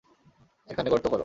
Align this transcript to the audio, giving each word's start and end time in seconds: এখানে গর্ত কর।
এখানে 0.69 0.87
গর্ত 0.89 1.05
কর। 1.07 1.19